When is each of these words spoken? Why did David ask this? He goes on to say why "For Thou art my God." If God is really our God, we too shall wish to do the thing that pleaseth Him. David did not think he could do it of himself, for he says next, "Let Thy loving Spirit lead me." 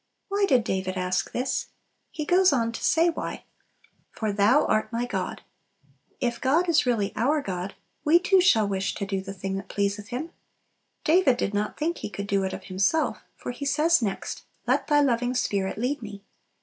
Why 0.29 0.47
did 0.47 0.63
David 0.63 0.97
ask 0.97 1.31
this? 1.31 1.67
He 2.09 2.25
goes 2.25 2.51
on 2.51 2.71
to 2.71 2.83
say 2.83 3.09
why 3.11 3.43
"For 4.11 4.33
Thou 4.33 4.65
art 4.65 4.91
my 4.91 5.05
God." 5.05 5.43
If 6.19 6.41
God 6.41 6.67
is 6.67 6.87
really 6.87 7.13
our 7.15 7.39
God, 7.39 7.75
we 8.03 8.17
too 8.17 8.41
shall 8.41 8.67
wish 8.67 8.95
to 8.95 9.05
do 9.05 9.21
the 9.21 9.31
thing 9.31 9.57
that 9.57 9.69
pleaseth 9.69 10.07
Him. 10.07 10.31
David 11.03 11.37
did 11.37 11.53
not 11.53 11.77
think 11.77 11.99
he 11.99 12.09
could 12.09 12.25
do 12.25 12.43
it 12.43 12.51
of 12.51 12.63
himself, 12.63 13.19
for 13.35 13.51
he 13.51 13.63
says 13.63 14.01
next, 14.01 14.41
"Let 14.65 14.87
Thy 14.87 15.01
loving 15.01 15.35
Spirit 15.35 15.77
lead 15.77 16.01
me." 16.01 16.23